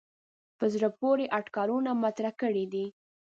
په 0.57 0.65
زړه 0.73 0.89
پورې 0.99 1.25
اټکلونه 1.39 1.91
مطرح 2.03 2.31
کړي 2.41 2.65
دي. 2.73 2.85